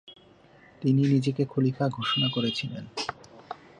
তিনি 0.81 1.01
নিজেকে 1.07 1.43
খলিফা 1.45 1.85
ঘোষণা 1.89 2.27
করেছিলেন। 2.29 2.85